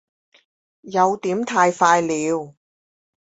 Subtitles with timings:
[0.81, 2.55] 有點太快了